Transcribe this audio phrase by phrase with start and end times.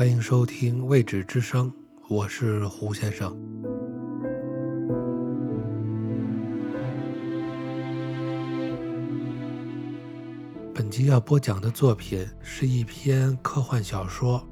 [0.00, 1.70] 欢迎收听《未知之声》，
[2.08, 3.36] 我是胡先生。
[10.72, 14.42] 本集要播讲的作品是一篇科幻小说，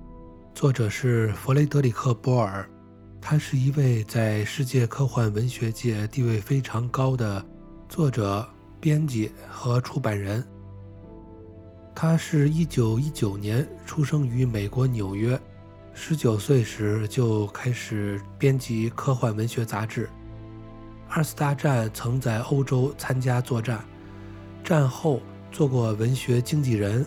[0.55, 2.69] 作者是弗雷德里克·波尔，
[3.19, 7.43] 他是一位在世界科幻文学界地位非常高的
[7.89, 8.47] 作者、
[8.79, 10.47] 编辑和出版人。
[12.01, 15.37] 他是一九一九年出生于美国纽约，
[15.93, 20.09] 十九岁时就开始编辑科幻文学杂志。
[21.09, 23.85] 二次大战曾在欧洲参加作战，
[24.63, 27.05] 战后做过文学经纪人。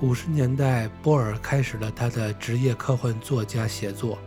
[0.00, 4.18] 五十年代，波尔开始了他的职业科幻作家写作，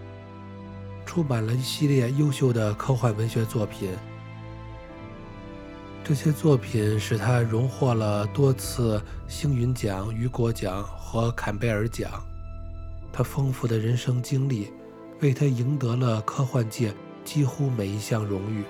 [1.06, 3.92] 出版了一系列优秀的科幻文学作品。
[6.04, 12.10] 这些作品使他荣获了多次星云奖、雨果奖和坎贝尔奖。
[13.14, 14.72] 他丰富的人生经历
[15.22, 16.92] 为他赢得了科幻界
[17.24, 18.64] 几乎每一项荣誉。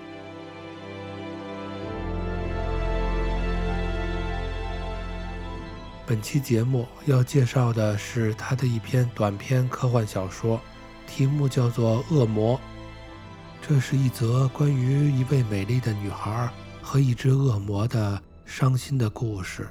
[6.06, 10.60] 本期节目要介绍的是他的一篇短篇科幻小说，
[11.08, 12.58] 题目叫做《恶魔》。
[13.62, 16.50] 这是一则关于一位美丽的女孩。
[16.92, 19.70] 和一只恶魔的伤心的故事。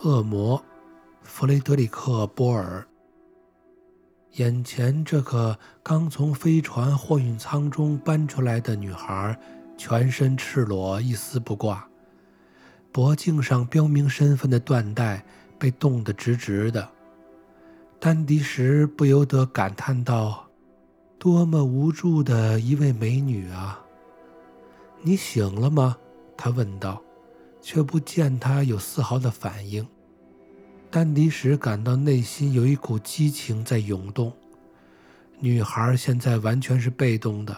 [0.00, 0.64] 恶魔，
[1.22, 2.88] 弗雷德里克·波尔。
[4.36, 9.38] 眼前这个刚从飞船货运舱中搬出来的女孩，
[9.76, 11.86] 全身赤裸，一丝不挂。
[12.98, 15.24] 脖颈上标明身份的缎带
[15.56, 16.90] 被冻得直直的，
[18.00, 20.48] 丹迪什不由得感叹道
[21.16, 23.80] ：“多么无助的一位美女啊
[25.00, 25.96] ！”“你醒了吗？”
[26.36, 27.00] 他问道，
[27.62, 29.86] 却不见她有丝毫的反应。
[30.90, 34.32] 丹迪什感到内心有一股激情在涌动。
[35.38, 37.56] 女孩现在完全是被动的，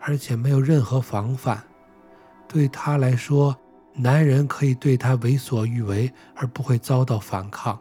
[0.00, 1.62] 而且没有任何防范，
[2.48, 3.56] 对她来说。
[3.92, 7.78] 男人可以对她为所欲为，而不会遭到反抗。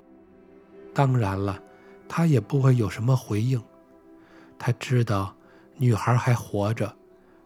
[0.94, 1.62] 当然了，
[2.08, 3.62] 他也不会有什么回应。
[4.58, 5.34] 他知道
[5.78, 6.94] 女孩还活着，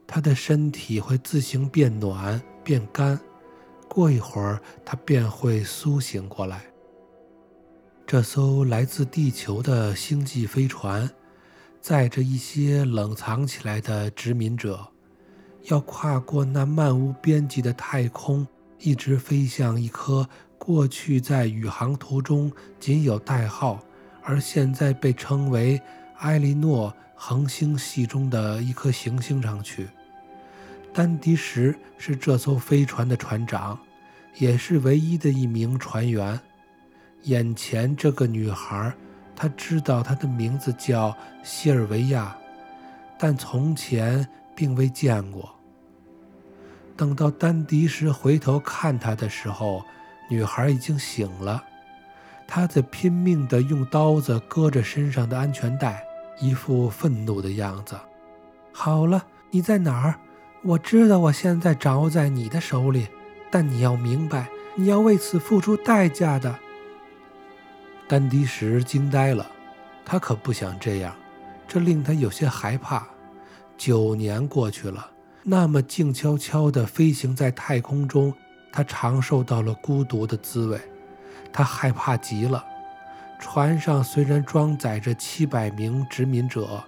[0.07, 3.19] 她的身体会自行变暖变干，
[3.87, 6.65] 过一会儿她便会苏醒过来。
[8.07, 11.09] 这艘来自地球的星际飞船，
[11.79, 14.87] 载着一些冷藏起来的殖民者，
[15.63, 18.47] 要跨过那漫无边际的太空。
[18.79, 22.51] 一直飞向一颗过去在宇航途中
[22.81, 23.79] 仅有代号，
[24.21, 25.81] 而现在被称为
[26.17, 29.87] 埃莉诺恒星系中的一颗行星上去。
[30.93, 33.79] 丹迪什是这艘飞船的船长，
[34.37, 36.37] 也是唯一的一名船员。
[37.21, 38.93] 眼前这个女孩，
[39.33, 42.35] 他知道她的名字叫西尔维亚，
[43.17, 45.53] 但从前并未见过。
[46.95, 49.83] 等到丹迪什回头看他的时候，
[50.29, 51.63] 女孩已经醒了。
[52.47, 56.03] 她在拼命地用刀子割着身上的安全带，
[56.39, 57.95] 一副愤怒的样子。
[58.71, 60.15] 好了，你在哪儿？
[60.63, 63.07] 我知道我现在掌握在你的手里，
[63.51, 66.57] 但你要明白，你要为此付出代价的。
[68.07, 69.49] 丹迪什惊呆了，
[70.05, 71.15] 他可不想这样，
[71.67, 73.07] 这令他有些害怕。
[73.77, 75.09] 九年过去了。
[75.43, 78.33] 那么静悄悄地飞行在太空中，
[78.71, 80.79] 他尝受到了孤独的滋味，
[81.51, 82.63] 他害怕极了。
[83.39, 86.81] 船上虽然装载着七百名殖民者，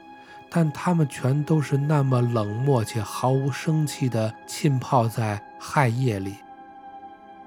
[0.50, 6.36] 但他们全都是那么冷漠且毫无生气地浸泡在亥夜里。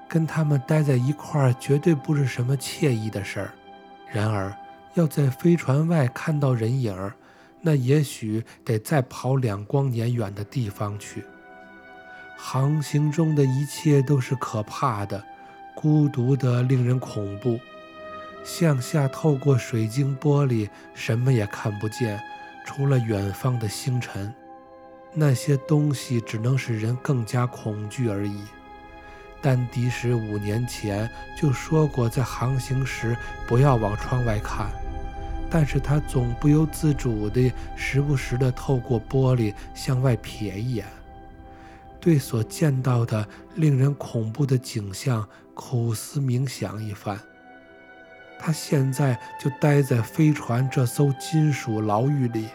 [0.06, 3.50] 跟他们待在一块儿绝对不是什么惬意的事儿。
[4.10, 4.54] 然而，
[4.92, 7.14] 要在飞船外看到人影儿。
[7.60, 11.24] 那也许得再跑两光年远的地方去。
[12.36, 15.22] 航行中的一切都是可怕的、
[15.74, 17.58] 孤独的，令人恐怖。
[18.44, 22.18] 向下透过水晶玻璃，什么也看不见，
[22.64, 24.32] 除了远方的星辰。
[25.12, 28.40] 那些东西只能使人更加恐惧而已。
[29.42, 33.16] 丹迪什五年前就说过，在航行时
[33.46, 34.70] 不要往窗外看。
[35.50, 40.86] 但是他总不由自主地时不时地透过玻璃向外瞥一眼，
[42.00, 47.18] 对所见到的令人恐怖的景象苦思冥想一番。
[48.38, 52.46] 他现在就待在飞船这艘金属牢狱里，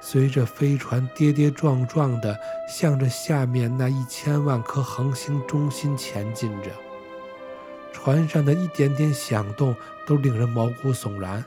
[0.00, 2.38] 随着飞船跌跌撞撞地
[2.68, 6.70] 向着下面那一千万颗恒星中心前进着。
[7.92, 9.74] 船上的一点点响动
[10.06, 11.44] 都令人毛骨悚然，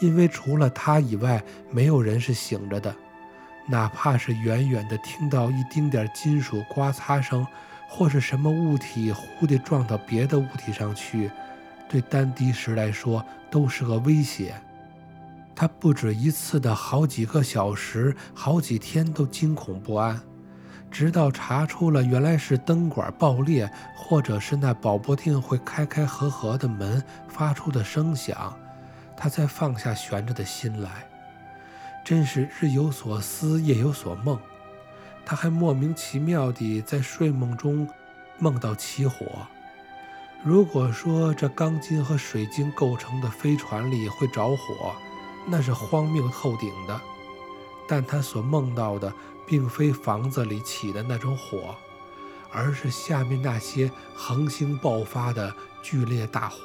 [0.00, 2.94] 因为除了他以外，没有人是醒着的。
[3.66, 7.46] 哪怕是远远的听到一丁点金属刮擦声，
[7.86, 11.30] 或是什么物体忽地撞到别的物体上去，
[11.88, 14.54] 对丹迪什来说都是个威胁。
[15.54, 20.18] 他不止一次的好几个小时、好几天都惊恐不安，
[20.90, 28.56] 直到查出了原来是灯管爆裂，或者是那保博厅会开开合合的门发出的声响，
[29.18, 31.04] 他才放下悬着的心来。
[32.04, 34.38] 真是日有所思，夜有所梦。
[35.26, 37.86] 他还莫名其妙地在睡梦中
[38.38, 39.46] 梦到起火。
[40.42, 44.94] 如果说这钢筋和水晶构成的飞船里会着火，
[45.46, 46.98] 那是荒谬透顶的。
[47.86, 49.12] 但他所梦到的
[49.46, 51.74] 并非房子里起的那种火，
[52.50, 56.56] 而是下面那些恒星爆发的剧烈大火。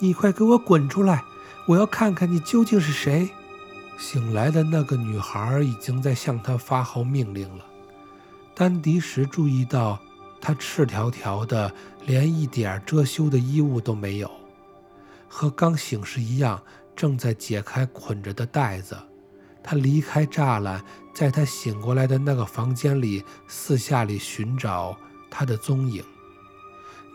[0.00, 1.24] 你快给我滚出来！
[1.66, 3.30] 我要看看你究竟是谁。
[3.98, 7.64] 醒来的那个女孩已经在向他发号命令了。
[8.54, 9.98] 丹迪什注意到，
[10.40, 11.74] 她赤条条的，
[12.06, 14.30] 连一点遮羞的衣物都没有，
[15.28, 16.62] 和刚醒时一样，
[16.94, 18.96] 正在解开捆着的带子。
[19.62, 24.96] 他离开栅栏，在他醒过来的那个房间里四下里寻找
[25.28, 26.02] 他的踪影。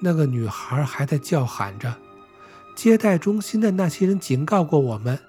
[0.02, 1.96] 那个女孩还在叫喊着
[2.76, 5.20] ：“接待中心的那些人警告过我们。”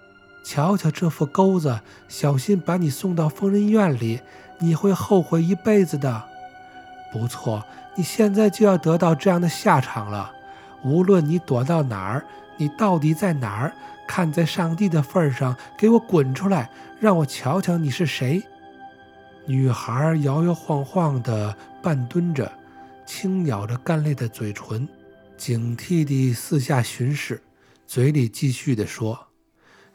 [0.44, 4.20] 瞧瞧这副钩子，小心把你送到疯人院里，
[4.58, 6.22] 你会后悔一辈子的。
[7.10, 7.64] 不错，
[7.96, 10.30] 你现在就要得到这样的下场了。
[10.84, 12.26] 无论你躲到哪儿，
[12.58, 13.72] 你到底在哪儿？
[14.06, 16.68] 看在上帝的份上，给我滚出来，
[17.00, 18.42] 让我瞧瞧你是谁。
[19.46, 22.52] 女孩摇摇晃晃地半蹲着，
[23.06, 24.86] 轻咬着干裂的嘴唇，
[25.44, 27.42] 警惕地四下巡视，
[27.86, 29.26] 嘴里继续地说。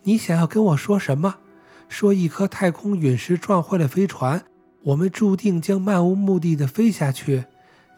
[0.03, 1.37] 你想要跟我说什么？
[1.87, 4.45] 说一颗太空陨石撞坏了飞船，
[4.83, 7.45] 我们注定将漫无目的地飞下去。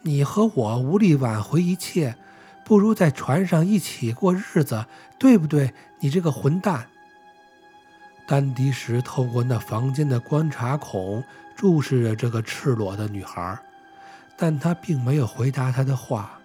[0.00, 2.16] 你和我无力挽回一切，
[2.64, 4.86] 不如在船上一起过日子，
[5.18, 5.74] 对不对？
[6.00, 6.88] 你这个混蛋！
[8.26, 11.22] 丹迪什透过那房间的观察孔
[11.54, 13.58] 注视着这个赤裸的女孩，
[14.38, 16.38] 但他并没有回答她的话。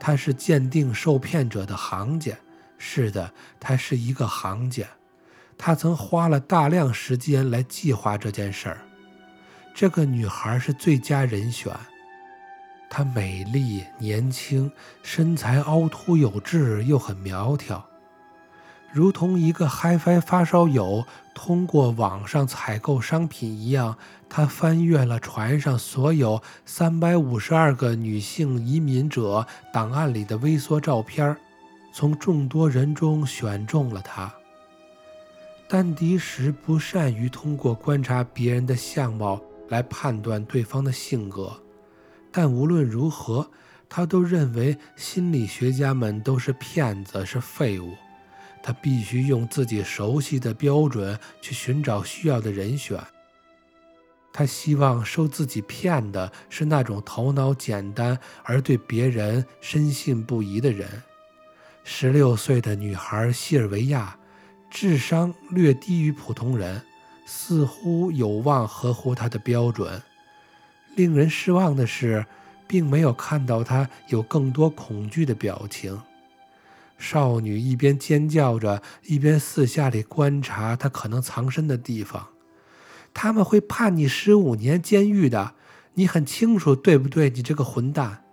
[0.00, 2.32] 他是鉴定受骗者的行家。
[2.78, 4.84] 是的，他是一个行家，
[5.56, 8.78] 他曾花了大量时间来计划这件事儿。
[9.74, 11.72] 这个女孩是最佳人选，
[12.88, 14.70] 她美丽、年轻，
[15.02, 17.87] 身材凹凸有致，又很苗条，
[18.92, 21.04] 如同一个嗨翻发烧友
[21.34, 23.96] 通过网上采购商品一样。
[24.30, 31.36] 他翻阅了船上所有三百五十二个女性移民者档案里的微缩照片。
[31.92, 34.32] 从众多人中选中了他。
[35.66, 41.52] 丹迪什不善于通过观察别人的相貌来判断对方的性格，
[42.30, 43.50] 但无论如何，
[43.88, 47.94] 他都认为心理学家们都是骗子，是废物。
[48.68, 53.02] 他必须用自己熟悉的标准去寻找需要的人选。
[54.30, 60.86] 他希望受自己骗的是那种头脑简单而对别人深信不疑的人。
[61.82, 64.14] 十六岁的女孩西尔维亚，
[64.70, 66.82] 智商略低于普通人，
[67.24, 70.02] 似乎有望合乎她的标准。
[70.94, 72.26] 令人失望的是，
[72.66, 75.98] 并没有看到她有更多恐惧的表情。
[76.98, 82.28] 少女一边尖叫着，一边四下里观察她可能藏身的地方。
[83.14, 85.54] 他们会判你十五年监狱的，
[85.94, 87.30] 你很清楚，对不对？
[87.30, 88.24] 你这个混蛋！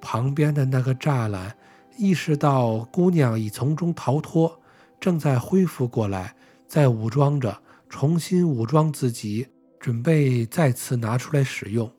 [0.00, 1.56] 旁边的那个栅栏。
[1.98, 4.60] 意识到姑娘已从中逃脱，
[5.00, 6.36] 正在恢复过来，
[6.68, 9.48] 在武装着，重新武装自己，
[9.80, 11.90] 准备再次拿出来使用。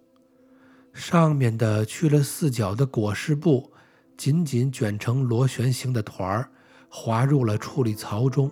[0.93, 3.71] 上面的去了四角的裹尸布，
[4.17, 6.50] 紧紧卷成螺旋形的团儿，
[6.89, 8.51] 滑入了处理槽中，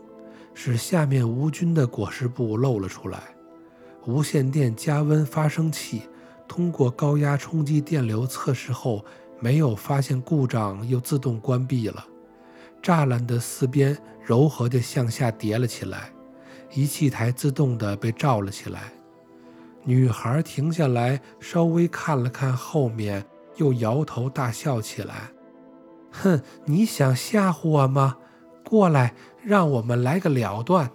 [0.53, 3.19] 使下面无菌的裹尸布露了出来。
[4.05, 6.03] 无线电加温发生器
[6.47, 9.03] 通过高压冲击电流测试后。
[9.37, 12.07] 没有发现故障，又自动关闭了。
[12.81, 16.09] 栅栏的四边柔和地向下叠了起来，
[16.73, 18.93] 仪器台自动地被罩了起来。
[19.83, 23.23] 女孩停下来，稍微看了看后面，
[23.57, 25.29] 又摇头大笑起来。
[26.21, 28.17] “哼，你想吓唬我吗？
[28.63, 30.89] 过来，让我们来个了断。”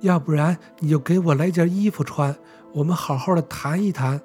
[0.00, 2.36] 要不然你就给我来件衣服穿，
[2.72, 4.20] 我们好好的谈一谈。”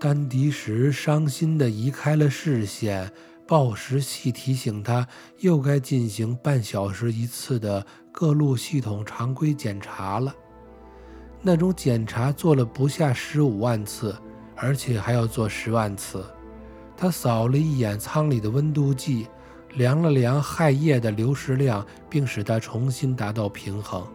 [0.00, 3.12] 丹迪什伤心地移开了视线，
[3.46, 5.06] 报时器提醒他
[5.40, 10.34] 又该进行半小时一次的各路系统常规检查了。
[11.42, 14.16] 那种检查做了不下十五万次，
[14.56, 16.24] 而且还要做十万次。
[17.02, 19.26] 他扫了一眼舱里的温度计，
[19.74, 24.06] 量了量氦液的流失量，并使它重新达到平衡。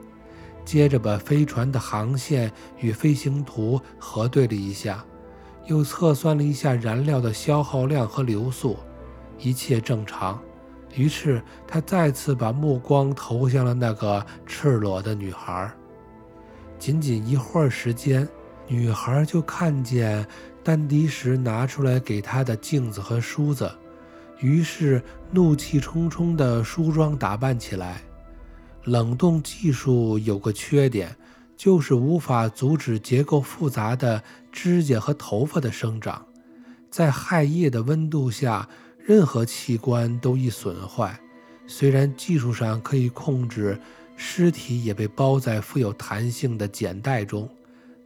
[0.64, 5.04] 接着把飞船的航线与飞行图核对了一下。
[5.66, 8.78] 又测算了一下燃料的消耗量和流速，
[9.38, 10.40] 一切正常。
[10.96, 15.70] 于是他再次把目光投向了那个赤裸的女孩。
[16.80, 18.26] 仅仅一会儿时间，
[18.66, 20.26] 女孩就看见
[20.68, 23.72] 丹迪什拿出来给他的镜子和梳子，
[24.42, 28.02] 于是怒气冲冲地梳妆打扮起来。
[28.84, 31.16] 冷冻技术有个缺点。
[31.56, 34.22] 就是无法阻止结构复杂的
[34.52, 36.24] 指甲和头发的生长，
[36.92, 38.70] 在氦液的温度下，
[39.04, 41.20] 任何器官都易损坏。
[41.66, 43.80] 虽然技术上可以控制，
[44.16, 47.50] 尸体也被包在富有弹性的茧袋中。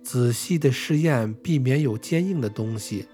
[0.03, 3.07] 仔细的试验避免有坚硬的东西，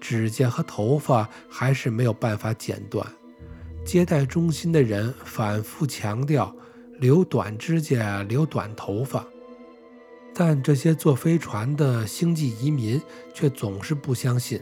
[0.00, 3.06] 指甲和头发还是没有办法剪断。
[3.84, 6.54] 接待中心的人反复强调：
[6.98, 9.26] 留短指甲，留短头发。
[10.34, 13.00] 但这些坐飞船的星际移民
[13.34, 14.60] 却总是不相信。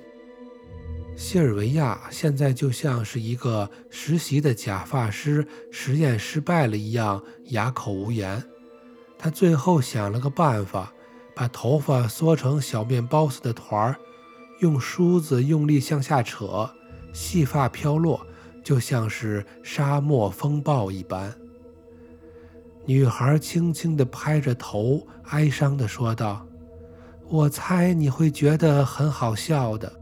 [1.16, 8.42] 西尔维亚现在就像是一个实习的假发师，实验失败了一样，哑口无言。
[9.18, 10.92] 他最后想了个办法，
[11.34, 13.96] 把头发缩成小面包似的团儿，
[14.60, 16.68] 用梳子用力向下扯，
[17.12, 18.26] 细发飘落，
[18.62, 21.34] 就像是沙漠风暴一般。
[22.86, 26.46] 女孩轻轻地拍着头，哀伤地说道
[27.28, 29.92] ：“我猜你会觉得很好笑的。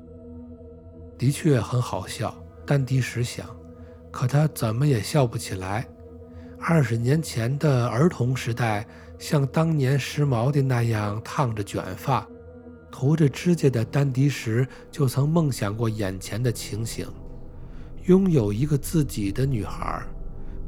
[1.18, 3.46] 的确很好笑。”丹迪时想，
[4.10, 5.88] 可他怎么也笑不起来。
[6.60, 8.86] 二十年前的儿童时代，
[9.18, 12.26] 像当年时髦的那样烫着卷发、
[12.90, 17.06] 涂着指甲的丹迪什，就曾梦想过眼前的情形：
[18.06, 20.02] 拥有一个自己的女孩，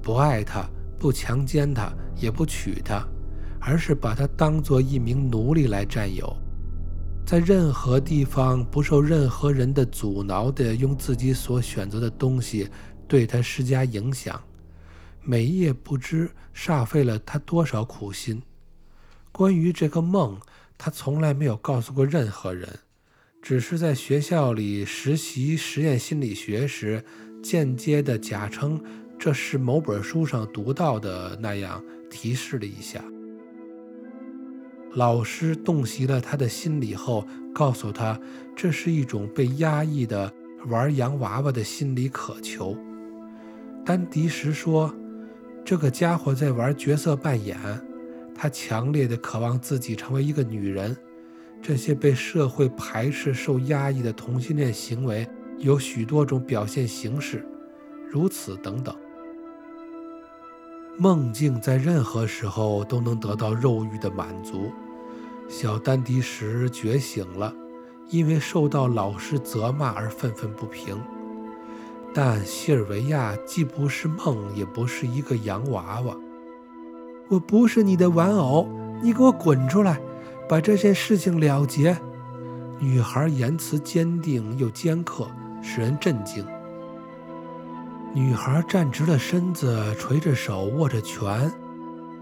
[0.02, 0.68] 不爱她。
[0.98, 3.02] 不强奸她，也不娶她，
[3.58, 6.30] 而是把她当做一名奴隶来占有，
[7.24, 12.68] 在任何地方不受任何人的阻挠的用自己所选择的东西
[13.08, 14.38] 对她施加影响，
[15.22, 18.42] 每夜不知煞费了他多少苦心。
[19.32, 20.40] 关于这个梦，
[20.76, 22.80] 他从来没有告诉过任何人，
[23.40, 27.04] 只是在学校里实习实验心理学时，
[27.42, 28.82] 间接的假称。
[29.18, 33.04] 这是某本书上读到的那样提示了一下。
[34.94, 38.18] 老师洞悉了他的心理后，告诉他
[38.56, 40.32] 这是一种被压抑的
[40.66, 42.76] 玩洋娃娃的心理渴求。
[43.84, 44.94] 丹迪什说
[45.64, 47.58] ：“这个家伙在玩角色扮演，
[48.34, 50.96] 他强烈的渴望自己成为一个女人。
[51.62, 57.46] 这些被社会排斥、受压抑的同性恋行为有许多种表现形式，
[58.08, 58.94] 如此等等。”
[60.98, 64.72] 梦境在任何时候都能得到肉欲的满足。
[65.48, 67.54] 小丹迪什觉醒了，
[68.08, 70.98] 因为受到老师责骂而愤愤不平。
[72.12, 76.16] 但西尔维亚既不是梦，也不是一个洋娃娃。
[77.28, 78.68] 我不是你的玩偶，
[79.00, 80.00] 你给我滚出来，
[80.48, 81.96] 把这件事情了结。
[82.80, 85.28] 女孩言辞坚定又尖刻，
[85.62, 86.44] 使人震惊。
[88.12, 91.52] 女孩站直了身子，垂着手，握着拳，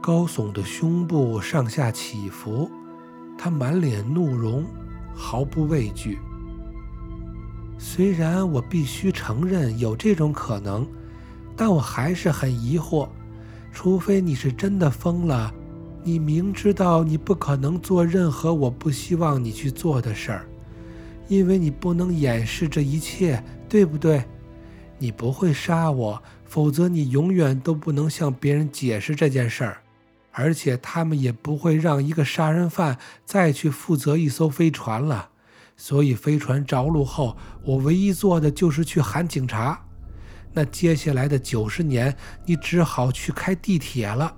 [0.02, 2.70] 高耸的胸部上下起伏。
[3.38, 4.66] 她满脸怒容，
[5.14, 6.18] 毫不畏惧。
[7.78, 10.86] 虽然我必须承认有这种可能，
[11.56, 13.08] 但我还是很疑惑。
[13.72, 15.54] 除非你是真的疯了，
[16.02, 20.48] 你明知道你不可能做任何我不希望你去做的事儿，
[21.28, 24.24] 因为你不能掩饰这一切，对不对？
[24.98, 29.78] 你不会杀我，否则你永远都不能向别人解释这件事儿，
[30.32, 35.28] 而且他们也不会让一个杀人犯再去负责一艘飞船了。
[35.80, 39.80] 所以飞船着陆后，我唯一做的就是去喊警察。
[40.52, 44.36] 那接下来的九十年，你只好去开地铁了。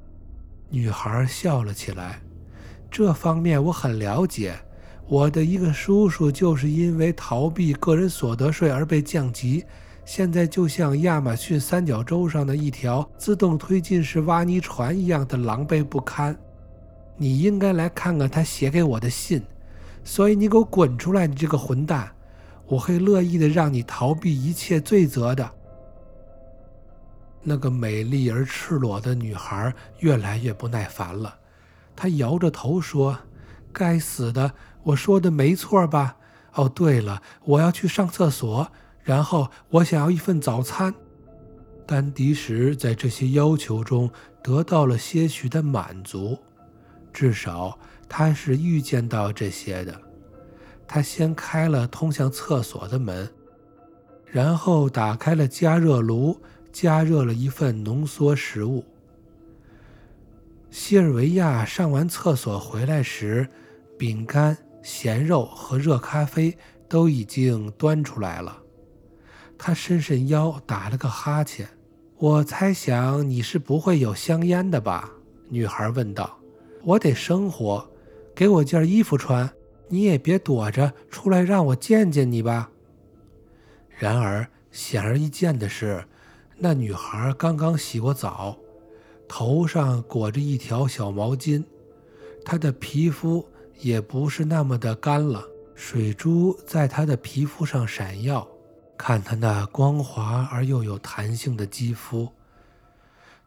[0.68, 2.20] 女孩笑了起来。
[2.90, 4.54] 这方面我很了解。
[5.08, 9.64] 我的一个叔叔就是因为逃避个人所得税而被降级。
[10.04, 16.36] 现在就像亚马逊三角洲上的一条自动推进式挖泥船一样的狼狈不堪。
[17.16, 19.42] 你应该来看看他写给我的信，
[20.02, 21.26] 所以你给我滚出来！
[21.26, 22.12] 你这个混蛋，
[22.66, 25.50] 我会乐意的让你逃避一切罪责的。
[27.42, 31.38] 那个美丽而赤裸的女孩越来越不耐烦了，
[31.96, 33.18] 她摇着头说
[33.72, 34.52] ：“该死的，
[34.82, 36.16] 我说的没错吧？
[36.54, 38.70] 哦，对了，我要去上厕所，
[39.02, 40.94] 然后我想要一份早餐。”
[41.86, 44.10] 丹迪什在这些要求中
[44.42, 46.38] 得到了些许的满足，
[47.12, 47.78] 至少
[48.10, 49.98] 他是预见到这些的。
[50.86, 53.26] 他先开了通向厕所的门，
[54.26, 56.38] 然后打开了加热炉。
[56.72, 58.84] 加热了一份浓缩食物。
[60.70, 63.48] 西尔维亚上完厕所回来时，
[63.98, 66.56] 饼干、咸肉和热咖啡
[66.88, 68.56] 都已经端出来了。
[69.58, 71.68] 他伸伸腰，打了个哈欠。
[72.18, 75.10] 我猜想你是不会有香烟的吧？
[75.48, 76.38] 女孩问道。
[76.84, 77.89] 我得生活，
[78.40, 79.52] 给我件衣服穿。
[79.90, 82.70] 你也别躲着出来，让我见见你吧。
[83.98, 86.02] 然而，显而易见的是。
[86.56, 88.56] 那女孩刚刚洗过澡，
[89.28, 91.62] 头上裹着一条小毛巾，
[92.42, 93.46] 她的皮肤
[93.78, 95.44] 也不是那么的干了，
[95.74, 98.48] 水珠在她的皮肤上闪耀。
[98.96, 102.26] 看她那光滑而又有弹性的肌肤，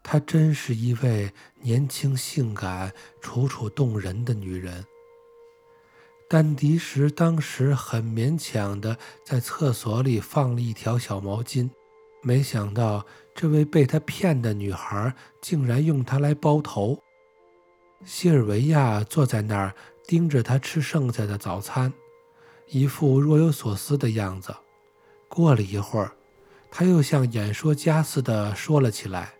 [0.03, 1.31] 她真是一位
[1.61, 4.85] 年轻、性感、楚楚动人的女人。
[6.29, 11.69] 丹迪什当时很勉强地在厕所里放了一条小毛巾。
[12.21, 13.05] 没想到，
[13.35, 16.97] 这位被他骗的女孩竟然用它来包头。
[18.05, 19.75] 西尔维亚坐在那儿，
[20.07, 21.91] 盯着他吃剩下的早餐，
[22.67, 24.55] 一副若有所思的样子。
[25.27, 26.13] 过了一会儿，
[26.71, 29.33] 他又像演说家似的说了起来：“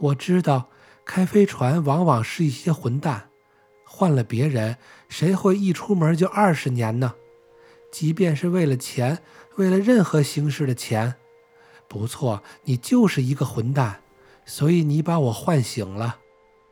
[0.00, 0.68] 我知道，
[1.04, 3.28] 开飞船往往是一些混蛋。
[3.84, 4.76] 换了别人，
[5.08, 7.14] 谁会一出门就二十年呢？
[7.90, 9.18] 即便是为了钱，
[9.56, 11.14] 为了任何形式的钱。”
[11.88, 14.02] 不错，你就是一个混蛋，
[14.44, 16.18] 所以你把我唤醒了，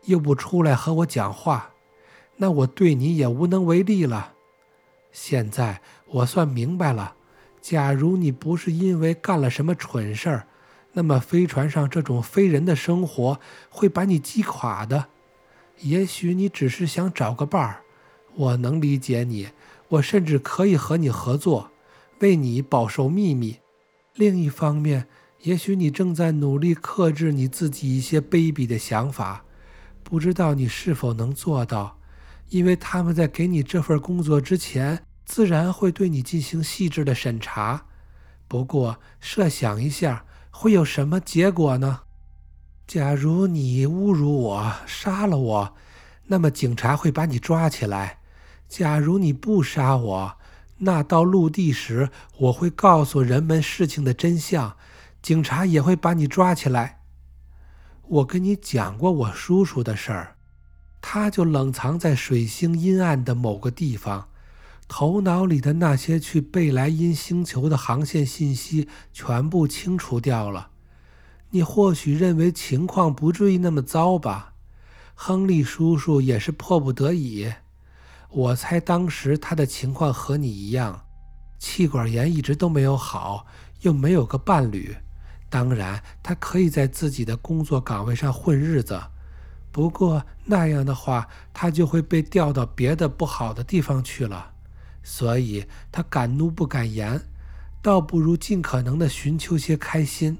[0.04, 1.72] 又不出来和我讲话，
[2.36, 4.34] 那我对你也无能为力了。
[5.10, 7.14] 现在我算明白了，
[7.62, 10.46] 假如你不是因为干了什么蠢事儿，
[10.96, 15.08] 那么飞船上这种非人的生活会把你击垮的。
[15.80, 17.82] 也许你只是想找个伴儿，
[18.34, 19.48] 我能理解你，
[19.88, 21.70] 我甚至可以和你合作，
[22.20, 23.58] 为你保守秘密。
[24.14, 25.06] 另一方面，
[25.42, 29.44] 也许你正在努力克制你自己一些卑鄙的想法，
[30.02, 31.98] 不知道你是否能做到，
[32.48, 37.84] 因为他们在给你这份工作之前，自然会对你进行细致的审查。
[38.48, 40.24] 不过，设想一下，
[40.58, 42.00] 会有什么结果呢？
[42.86, 45.74] 假如你侮辱我、杀了我，
[46.28, 48.20] 那么警察会把你抓起来；
[48.66, 50.38] 假如你不杀我，
[50.78, 54.78] 那到陆地时，我会告诉人们事情的真相，
[55.20, 57.00] 警察也会把你抓起来。
[58.08, 60.36] 我跟你讲过我叔叔的事儿，
[61.02, 64.28] 他就冷藏在水星阴暗的某个地方，
[64.88, 70.70] 头脑里的那些去贝莱因星球的航线信息全部清除掉了。
[71.50, 74.52] 你或许认为情况不至于那么糟吧？
[75.14, 77.52] 亨利叔叔也是迫不得已。
[78.30, 81.06] 我猜当时他的情况和你一样，
[81.58, 83.46] 气管炎一直都没有好，
[83.80, 84.94] 又没有个伴侣。
[85.48, 89.00] 当然，他可以在自己的工作岗位上混日子，
[89.72, 94.52] 不过那样的话，他就会被调到别的不好的地方去了。
[95.08, 97.20] 所以他敢怒不敢言，
[97.80, 100.36] 倒不如尽可能的寻求些开心。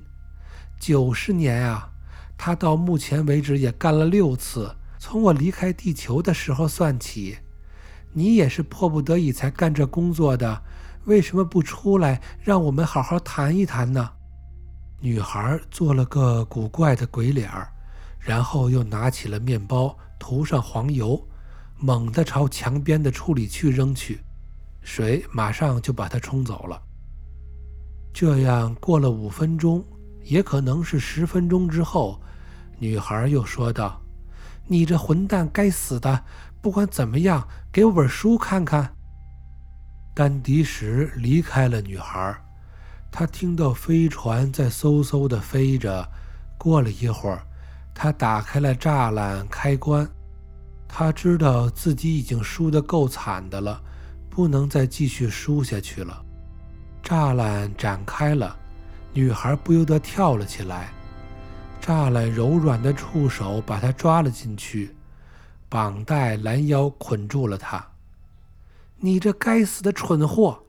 [0.81, 1.93] 九十年啊，
[2.37, 7.39] 他到目前为止也干了六次，从我离开地球的时候算起。
[8.13, 10.63] 你也是迫不得已才干这工作的，
[11.05, 14.11] 为什么不出来让我们好好谈一谈呢？
[14.99, 17.69] 女孩做了个古怪的鬼脸儿，
[18.19, 21.25] 然后又拿起了面包，涂上黄油，
[21.79, 24.19] 猛地朝墙边的处理区扔去，
[24.87, 26.81] 水马上就把它冲走了。
[28.15, 29.85] 这样过了五分钟，
[30.23, 32.21] 也可能是十分钟之后，
[32.79, 34.01] 女孩又说道
[34.65, 36.25] ：“你这混蛋，该死的！”
[36.63, 38.95] 不管怎么样，给我本书看看。
[40.15, 42.35] 丹迪什离开了女孩，
[43.11, 46.09] 他听到飞船在嗖嗖地飞着。
[46.57, 47.45] 过了一会儿，
[47.93, 50.09] 他打开了栅栏开关。
[50.89, 53.83] 他知道自己已经输得够惨的了，
[54.37, 56.23] 不能再继续输下去了。
[57.03, 58.55] 栅栏展开了，
[59.15, 60.93] 女孩不由得跳了起来。
[61.81, 64.95] 栅栏柔软的触手把她抓了进去，
[65.71, 67.83] 绑带拦腰捆住了她。
[68.99, 70.63] 你这该死的蠢货！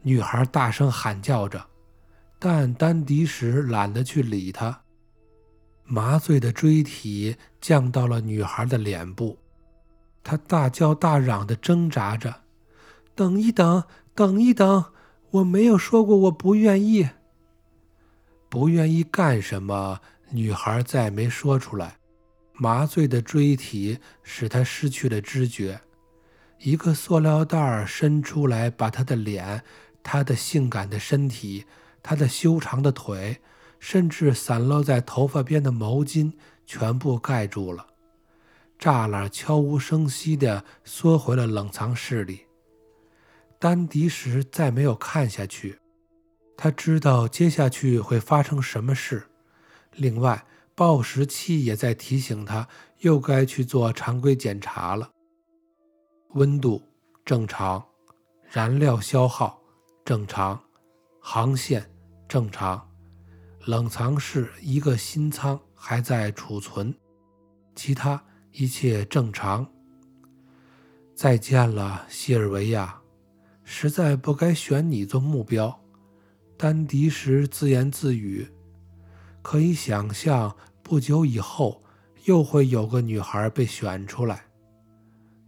[0.00, 1.62] 女孩大声喊叫着，
[2.38, 4.80] 但丹迪什懒得去理她。
[5.84, 9.38] 麻醉的锥体降到了女孩的脸部，
[10.22, 12.34] 她大叫大嚷地挣扎着
[13.14, 14.86] ：“等一等，等一等！
[15.30, 17.08] 我没有说过我不愿意。
[18.48, 20.00] 不愿意干什么？”
[20.30, 21.96] 女孩再没说出来。
[22.52, 25.80] 麻醉的锥体使她失去了知觉。
[26.60, 29.62] 一个塑料袋伸出来，把她的脸、
[30.02, 31.64] 她的性感的身体、
[32.02, 33.40] 她的修长的腿。
[33.80, 36.32] 甚至散落在头发边的毛巾
[36.64, 37.88] 全部盖住了。
[38.80, 42.43] 栅栏悄无声息地缩回了冷藏室里。
[43.64, 45.78] 丹迪什再没有看下去，
[46.54, 49.26] 他知道接下去会发生什么事。
[49.92, 55.10] 另外，报时器也在提醒他，又该去做常规检查了。
[56.34, 56.82] 温度
[57.24, 57.82] 正常，
[58.50, 59.58] 燃料消耗
[60.04, 60.62] 正常，
[61.18, 61.90] 航线
[62.28, 62.86] 正常。
[63.64, 66.94] 冷藏室一个新仓还在储存，
[67.74, 68.22] 其他
[68.52, 69.66] 一切正常。
[71.14, 73.00] 再见了，西尔维亚，
[73.64, 75.80] 实在不该选你做目标。
[76.56, 78.46] 丹迪什自言自语。
[79.42, 81.82] 可以想象，不久以后
[82.24, 84.44] 又会有个女孩被选出来。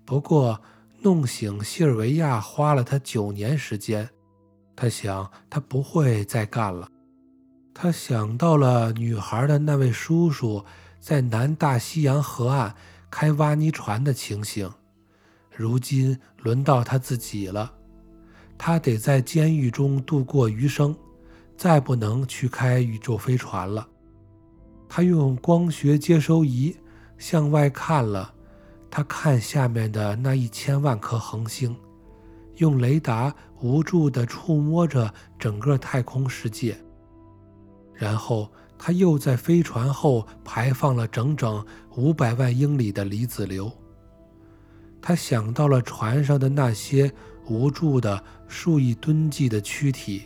[0.04, 0.60] 不过，
[1.00, 4.08] 弄醒西尔维亚花了他九年时间。
[4.74, 6.90] 他想，他不会再干了。
[7.72, 10.64] 他想到了女孩的那位叔叔
[11.00, 12.74] 在南大西洋河岸
[13.10, 14.70] 开挖泥船的情形，
[15.54, 17.72] 如今轮到他自己了。
[18.58, 20.96] 他得在监狱中度过余生，
[21.56, 23.86] 再不能去开宇宙飞船了。
[24.88, 26.76] 他用光学接收仪
[27.18, 28.32] 向外看了，
[28.90, 31.76] 他看下面的那一千万颗恒星，
[32.56, 36.76] 用雷达无助地触摸着整个太空世界。
[37.94, 41.64] 然后他又在飞船后排放了整整
[41.96, 43.72] 五百万英里的离子流。
[45.00, 47.10] 他想到了船上的那些
[47.48, 50.22] 无助的数以吨计的躯体，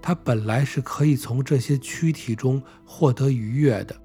[0.00, 3.96] 他本来是可以从这些躯体中获得愉悦的。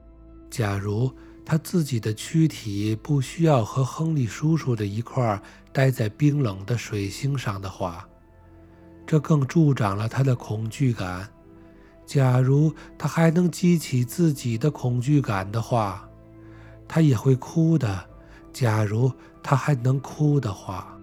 [0.49, 1.11] 假如
[1.45, 8.07] 他自己的躯体不需要和亨利叔叔的一块待在冰冷的水星上的话，
[9.05, 11.27] 这更助长了他的恐惧感。
[12.05, 16.09] 假如他还能激起自己的恐惧感的话，
[16.87, 18.05] 他也会哭的。
[18.53, 19.11] 假如
[19.43, 20.96] 他还能哭的话。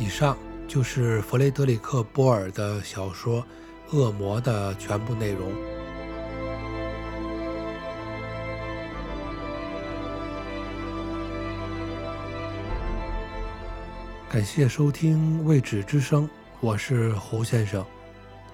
[0.00, 0.36] 以上。
[0.70, 3.44] 就是弗雷德里克·波尔的小说
[3.96, 5.52] 《恶魔》的全部内容。
[14.28, 16.24] 感谢收听《未知之声》，
[16.60, 17.84] 我是胡先生。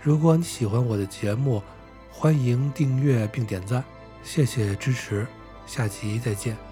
[0.00, 1.62] 如果你喜欢我的节目，
[2.10, 3.84] 欢迎订阅并点赞，
[4.22, 5.26] 谢谢支持。
[5.66, 6.65] 下集再见。